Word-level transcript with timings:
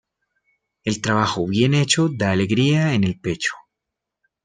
El 0.83 0.99
trabajo 0.99 1.45
bien 1.45 1.75
hecho 1.75 2.09
da 2.11 2.31
alegría 2.31 2.95
en 2.95 3.03
el 3.03 3.19
pecho. 3.19 3.51